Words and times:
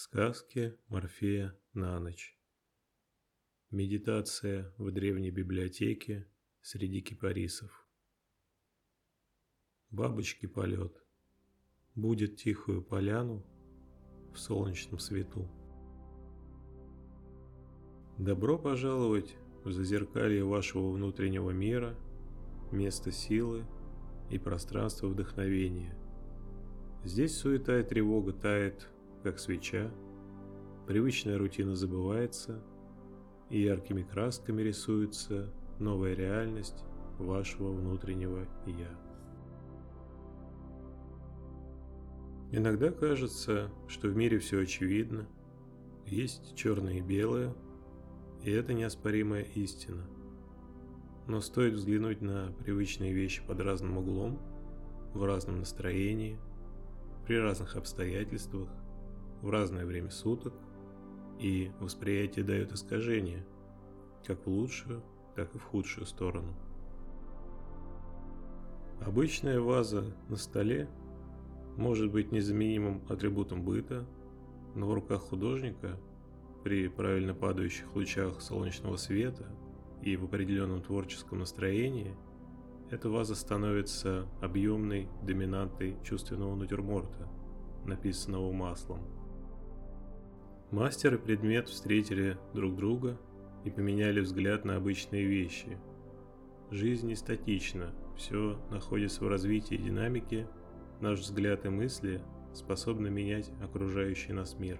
Сказки 0.00 0.78
Морфея 0.86 1.58
на 1.74 1.98
ночь. 1.98 2.38
Медитация 3.72 4.72
в 4.78 4.92
древней 4.92 5.32
библиотеке 5.32 6.24
среди 6.62 7.00
кипарисов. 7.00 7.84
Бабочки 9.90 10.46
полет. 10.46 11.02
Будет 11.96 12.36
тихую 12.36 12.80
поляну 12.80 13.44
в 14.32 14.38
солнечном 14.38 15.00
свету. 15.00 15.50
Добро 18.18 18.56
пожаловать 18.56 19.34
в 19.64 19.72
зазеркалье 19.72 20.44
вашего 20.44 20.92
внутреннего 20.92 21.50
мира, 21.50 21.98
место 22.70 23.10
силы 23.10 23.66
и 24.30 24.38
пространство 24.38 25.08
вдохновения. 25.08 25.98
Здесь 27.02 27.36
суета 27.36 27.80
и 27.80 27.82
тревога 27.82 28.32
тает 28.32 28.88
как 29.28 29.38
свеча, 29.38 29.90
привычная 30.86 31.36
рутина 31.36 31.76
забывается, 31.76 32.64
и 33.50 33.60
яркими 33.60 34.02
красками 34.02 34.62
рисуется 34.62 35.52
новая 35.78 36.14
реальность 36.14 36.82
вашего 37.18 37.72
внутреннего 37.72 38.46
«я». 38.64 38.88
Иногда 42.52 42.90
кажется, 42.90 43.70
что 43.86 44.08
в 44.08 44.16
мире 44.16 44.38
все 44.38 44.62
очевидно, 44.62 45.28
есть 46.06 46.56
черное 46.56 46.94
и 46.94 47.02
белое, 47.02 47.54
и 48.42 48.50
это 48.50 48.72
неоспоримая 48.72 49.42
истина. 49.42 50.08
Но 51.26 51.42
стоит 51.42 51.74
взглянуть 51.74 52.22
на 52.22 52.50
привычные 52.60 53.12
вещи 53.12 53.42
под 53.46 53.60
разным 53.60 53.98
углом, 53.98 54.40
в 55.12 55.22
разном 55.22 55.58
настроении, 55.58 56.38
при 57.26 57.36
разных 57.36 57.76
обстоятельствах, 57.76 58.70
в 59.42 59.50
разное 59.50 59.84
время 59.84 60.10
суток, 60.10 60.54
и 61.38 61.70
восприятие 61.80 62.44
дает 62.44 62.72
искажение, 62.72 63.46
как 64.26 64.44
в 64.44 64.50
лучшую, 64.50 65.02
так 65.36 65.54
и 65.54 65.58
в 65.58 65.62
худшую 65.62 66.06
сторону. 66.06 66.54
Обычная 69.00 69.60
ваза 69.60 70.04
на 70.28 70.36
столе 70.36 70.88
может 71.76 72.10
быть 72.10 72.32
незаменимым 72.32 73.02
атрибутом 73.08 73.62
быта, 73.62 74.04
но 74.74 74.88
в 74.88 74.94
руках 74.94 75.22
художника 75.22 75.98
при 76.64 76.88
правильно 76.88 77.34
падающих 77.34 77.94
лучах 77.94 78.40
солнечного 78.40 78.96
света 78.96 79.46
и 80.02 80.16
в 80.16 80.24
определенном 80.24 80.82
творческом 80.82 81.38
настроении 81.38 82.16
эта 82.90 83.08
ваза 83.08 83.36
становится 83.36 84.26
объемной 84.40 85.08
доминантой 85.22 85.96
чувственного 86.02 86.56
натюрморта, 86.56 87.28
написанного 87.84 88.50
маслом– 88.50 89.00
Мастер 90.70 91.14
и 91.14 91.16
предмет 91.18 91.70
встретили 91.70 92.36
друг 92.52 92.76
друга 92.76 93.18
и 93.64 93.70
поменяли 93.70 94.20
взгляд 94.20 94.66
на 94.66 94.76
обычные 94.76 95.24
вещи. 95.24 95.78
Жизнь 96.70 97.06
не 97.06 97.14
статична, 97.14 97.94
все 98.18 98.60
находится 98.70 99.24
в 99.24 99.28
развитии 99.28 99.76
и 99.76 99.82
динамике, 99.82 100.46
наш 101.00 101.20
взгляд 101.20 101.64
и 101.64 101.70
мысли 101.70 102.20
способны 102.52 103.08
менять 103.08 103.50
окружающий 103.62 104.34
нас 104.34 104.58
мир. 104.58 104.78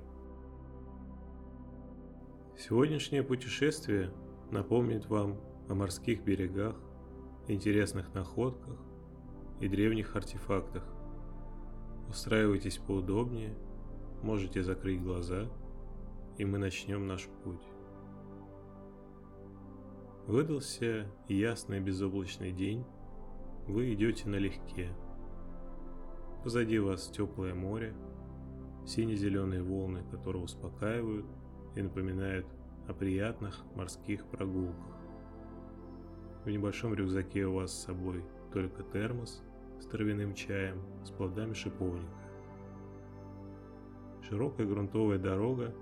Сегодняшнее 2.59 3.23
путешествие 3.23 4.13
напомнит 4.51 5.07
вам 5.07 5.41
о 5.71 5.75
морских 5.75 6.23
берегах, 6.23 6.77
интересных 7.47 8.13
находках 8.13 8.79
и 9.59 9.69
древних 9.69 10.15
артефактах. 10.15 10.85
Устраивайтесь 12.11 12.77
поудобнее, 12.77 13.57
можете 14.23 14.63
закрыть 14.63 15.03
глаза– 15.03 15.47
и 16.39 16.45
мы 16.45 16.59
начнем 16.59 17.07
наш 17.07 17.29
путь. 17.45 17.67
Выдался 20.27 21.07
ясный 21.27 21.81
безоблачный 21.81 22.53
день, 22.53 22.85
вы 23.67 23.93
идете 23.93 24.29
налегке. 24.29 24.95
Позади 26.45 26.79
вас 26.79 27.09
теплое 27.09 27.55
море, 27.55 27.95
сине-зеленые 28.87 29.63
волны, 29.63 30.05
которые 30.11 30.45
успокаивают 30.45 31.27
и 31.75 31.83
напоминают 31.83 32.47
о 32.87 32.95
приятных 32.95 33.65
морских 33.75 34.25
прогулках. 34.27 34.97
В 36.45 36.51
небольшом 36.51 36.95
рюкзаке 36.95 37.47
у 37.47 37.55
вас 37.55 37.73
с 37.73 37.85
собой 37.85 38.25
только 38.53 38.83
термос 38.85 39.43
с 39.81 39.87
травяным 39.87 40.35
чаем 40.35 40.81
с 41.05 41.11
плодами 41.11 41.53
шиповника. 41.53 42.09
Широкая 44.23 44.67
грунтовая 44.67 45.19
дорога 45.19 45.75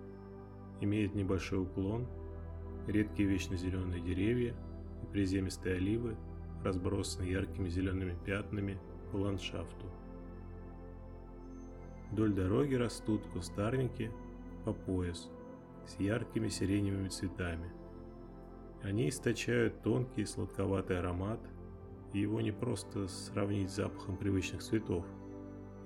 имеет 0.81 1.15
небольшой 1.15 1.63
уклон, 1.63 2.07
редкие 2.87 3.29
вечно 3.29 3.57
зеленые 3.57 4.01
деревья 4.01 4.55
и 5.03 5.07
приземистые 5.07 5.77
оливы 5.77 6.17
разбросаны 6.63 7.25
яркими 7.25 7.69
зелеными 7.69 8.17
пятнами 8.25 8.79
по 9.11 9.17
ландшафту. 9.17 9.87
Вдоль 12.11 12.33
дороги 12.33 12.75
растут 12.75 13.27
кустарники 13.33 14.11
по 14.65 14.73
пояс 14.73 15.29
с 15.87 15.99
яркими 16.01 16.49
сиреневыми 16.49 17.09
цветами. 17.09 17.71
Они 18.83 19.09
источают 19.09 19.83
тонкий 19.83 20.25
сладковатый 20.25 20.99
аромат, 20.99 21.41
и 22.13 22.21
его 22.21 22.41
не 22.41 22.53
просто 22.53 23.09
сравнить 23.09 23.71
с 23.71 23.77
запахом 23.77 24.17
привычных 24.17 24.63
цветов. 24.63 25.05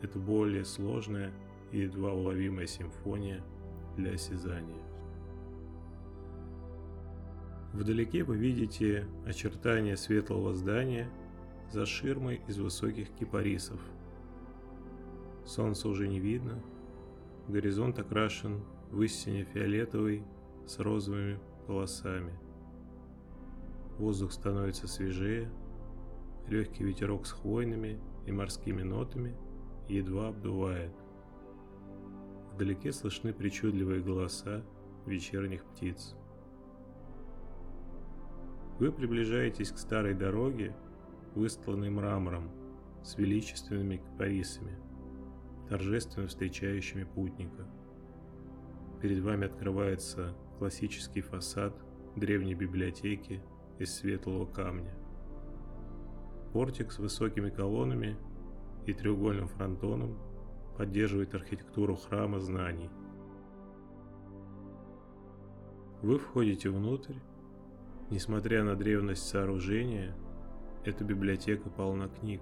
Это 0.02 0.18
более 0.18 0.64
сложная 0.64 1.32
и 1.72 1.80
едва 1.80 2.12
уловимая 2.12 2.66
симфония 2.66 3.42
для 4.00 4.14
осязания. 4.14 4.82
Вдалеке 7.72 8.24
вы 8.24 8.36
видите 8.36 9.06
очертания 9.26 9.96
светлого 9.96 10.54
здания 10.54 11.08
за 11.70 11.86
ширмой 11.86 12.40
из 12.48 12.58
высоких 12.58 13.10
кипарисов. 13.10 13.80
Солнца 15.46 15.88
уже 15.88 16.08
не 16.08 16.18
видно, 16.18 16.60
горизонт 17.48 17.98
окрашен 17.98 18.62
в 18.90 19.00
истине 19.02 19.44
фиолетовый 19.44 20.24
с 20.66 20.78
розовыми 20.78 21.38
полосами. 21.66 22.36
Воздух 23.98 24.32
становится 24.32 24.88
свежее, 24.88 25.50
легкий 26.48 26.84
ветерок 26.84 27.26
с 27.26 27.32
хвойными 27.32 28.00
и 28.26 28.32
морскими 28.32 28.82
нотами 28.82 29.36
едва 29.88 30.28
обдувает. 30.28 30.92
Вдалеке 32.60 32.92
слышны 32.92 33.32
причудливые 33.32 34.02
голоса 34.02 34.62
вечерних 35.06 35.64
птиц. 35.64 36.14
Вы 38.78 38.92
приближаетесь 38.92 39.70
к 39.70 39.78
старой 39.78 40.12
дороге, 40.12 40.76
выстланной 41.34 41.88
мрамором, 41.88 42.50
с 43.02 43.16
величественными 43.16 43.96
кипарисами, 43.96 44.76
торжественно 45.70 46.26
встречающими 46.26 47.04
путника. 47.04 47.66
Перед 49.00 49.22
вами 49.22 49.46
открывается 49.46 50.36
классический 50.58 51.22
фасад 51.22 51.74
древней 52.14 52.54
библиотеки 52.54 53.42
из 53.78 53.94
светлого 53.94 54.44
камня. 54.44 54.94
Портик 56.52 56.92
с 56.92 56.98
высокими 56.98 57.48
колоннами 57.48 58.18
и 58.84 58.92
треугольным 58.92 59.48
фронтоном 59.48 60.18
поддерживает 60.80 61.34
архитектуру 61.34 61.94
храма 61.94 62.40
знаний. 62.40 62.88
Вы 66.00 66.18
входите 66.18 66.70
внутрь 66.70 67.16
Несмотря 68.08 68.64
на 68.64 68.76
древность 68.76 69.28
сооружения, 69.28 70.16
эта 70.86 71.04
библиотека 71.04 71.68
полна 71.68 72.08
книг. 72.08 72.40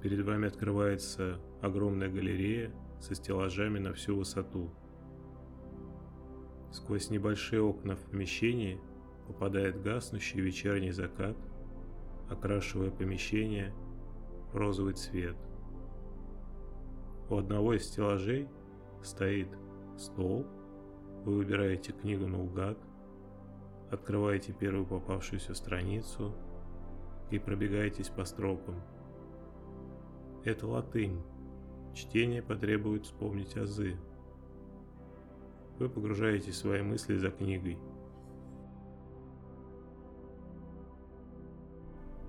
Перед 0.00 0.24
вами 0.24 0.46
открывается 0.46 1.40
огромная 1.62 2.08
галерея 2.08 2.70
со 3.00 3.16
стеллажами 3.16 3.80
на 3.80 3.92
всю 3.92 4.16
высоту. 4.16 4.70
Сквозь 6.70 7.10
небольшие 7.10 7.60
окна 7.60 7.96
в 7.96 8.04
помещении 8.04 8.80
попадает 9.26 9.82
гаснущий 9.82 10.40
вечерний 10.40 10.92
закат, 10.92 11.36
окрашивая 12.30 12.92
помещение 12.92 13.74
в 14.52 14.56
розовый 14.56 14.94
цвет. 14.94 15.36
У 17.30 17.36
одного 17.36 17.74
из 17.74 17.84
стеллажей 17.84 18.48
стоит 19.02 19.48
стол, 19.96 20.46
вы 21.24 21.36
выбираете 21.36 21.92
книгу 21.92 22.26
наугад, 22.26 22.78
Открываете 23.90 24.52
первую 24.52 24.84
попавшуюся 24.84 25.54
страницу 25.54 26.34
и 27.30 27.38
пробегаетесь 27.38 28.10
по 28.10 28.24
строкам. 28.24 28.74
Это 30.44 30.66
латынь. 30.66 31.22
Чтение 31.94 32.42
потребует 32.42 33.06
вспомнить 33.06 33.56
азы. 33.56 33.96
Вы 35.78 35.88
погружаете 35.88 36.52
свои 36.52 36.82
мысли 36.82 37.16
за 37.16 37.30
книгой. 37.30 37.78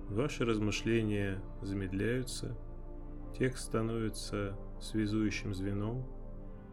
Ваши 0.08 0.44
размышления 0.44 1.42
замедляются, 1.60 2.56
текст 3.38 3.66
становится 3.66 4.58
связующим 4.80 5.54
звеном, 5.54 6.04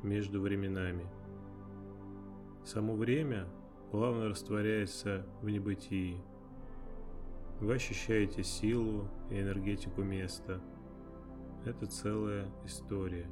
между 0.04 0.42
временами. 0.42 1.06
Само 2.64 2.96
время 2.96 3.48
плавно 3.92 4.30
растворяется 4.30 5.26
в 5.42 5.50
небытии. 5.50 6.22
Вы 7.60 7.74
ощущаете 7.76 8.44
силу 8.44 9.08
и 9.32 9.40
энергетику 9.40 10.04
места. 10.04 10.62
Это 11.66 11.86
целая 11.88 12.48
история. 12.66 13.28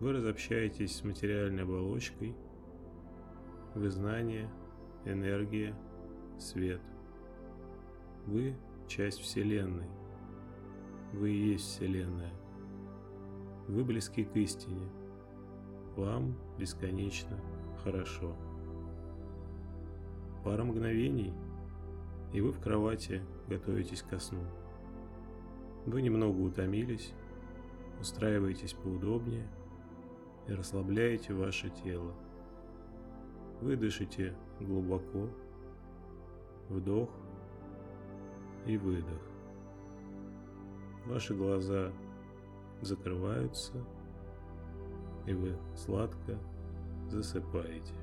Вы 0.00 0.12
разобщаетесь 0.12 0.96
с 0.96 1.04
материальной 1.04 1.62
оболочкой. 1.62 2.34
Вы 3.74 3.90
знание, 3.90 4.50
энергия, 5.04 5.74
свет. 6.38 6.80
Вы– 8.26 8.56
часть 8.88 9.20
Вселенной. 9.20 9.88
Вы 11.12 11.30
и 11.30 11.52
есть 11.52 11.64
Вселенная. 11.66 12.39
Вы 13.70 13.84
близки 13.84 14.24
к 14.24 14.34
истине. 14.34 14.90
Вам 15.94 16.34
бесконечно 16.58 17.38
хорошо. 17.84 18.34
Пара 20.44 20.64
мгновений, 20.64 21.32
и 22.32 22.40
вы 22.40 22.50
в 22.50 22.58
кровати 22.58 23.22
готовитесь 23.46 24.02
ко 24.02 24.18
сну. 24.18 24.42
Вы 25.86 26.02
немного 26.02 26.36
утомились, 26.40 27.12
устраиваетесь 28.00 28.72
поудобнее 28.72 29.46
и 30.48 30.52
расслабляете 30.52 31.32
ваше 31.32 31.70
тело. 31.70 32.12
Вы 33.60 33.76
дышите 33.76 34.34
глубоко, 34.58 35.28
вдох 36.68 37.10
и 38.66 38.76
выдох. 38.76 39.22
Ваши 41.06 41.36
глаза 41.36 41.92
закрываются, 42.82 43.72
и 45.26 45.34
вы 45.34 45.56
сладко 45.76 46.38
засыпаете. 47.08 47.94